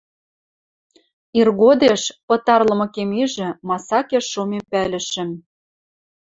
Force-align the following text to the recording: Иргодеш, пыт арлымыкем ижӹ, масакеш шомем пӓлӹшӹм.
Иргодеш, 1.39 2.01
пыт 2.27 2.45
арлымыкем 2.55 3.09
ижӹ, 3.23 3.49
масакеш 3.67 4.25
шомем 4.31 4.63
пӓлӹшӹм. 4.71 5.29